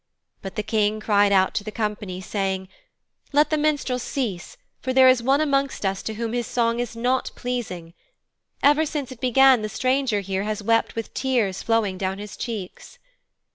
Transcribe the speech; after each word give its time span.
But 0.41 0.55
the 0.55 0.63
King 0.63 0.99
cried 0.99 1.31
out 1.31 1.53
to 1.53 1.63
the 1.63 1.71
company 1.71 2.21
saying, 2.21 2.69
'Let 3.33 3.51
the 3.51 3.57
minstrel 3.59 3.99
cease, 3.99 4.57
for 4.79 4.93
there 4.93 5.07
is 5.07 5.21
one 5.21 5.41
amongst 5.41 5.85
us 5.85 6.01
to 6.01 6.15
whom 6.15 6.33
his 6.33 6.47
song 6.47 6.79
is 6.79 6.95
not 6.95 7.29
pleasing. 7.35 7.93
Ever 8.63 8.83
since 8.87 9.11
it 9.11 9.21
began 9.21 9.61
the 9.61 9.69
stranger 9.69 10.21
here 10.21 10.41
has 10.41 10.63
wept 10.63 10.95
with 10.95 11.13
tears 11.13 11.61
flowing 11.61 11.99
down 11.99 12.17
his 12.17 12.35
cheeks.' 12.35 12.97